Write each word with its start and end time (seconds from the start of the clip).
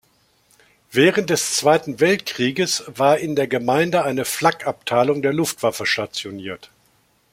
Während 0.91 1.29
des 1.29 1.55
Zweiten 1.57 1.99
Weltkrieges 1.99 2.85
war 2.87 3.19
in 3.19 3.35
der 3.35 3.45
Gemeinde 3.45 4.03
eine 4.03 4.25
Flak-Abteilung 4.25 5.21
der 5.21 5.31
Luftwaffe 5.31 5.85
stationiert. 5.85 6.71